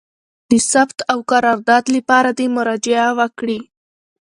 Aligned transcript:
د 0.49 0.51
ثبت 0.71 0.97
او 1.11 1.19
قرارداد 1.31 1.83
لپاره 1.95 2.29
دي 2.37 2.47
مراجعه 2.55 3.07
وکړي: 3.19 3.59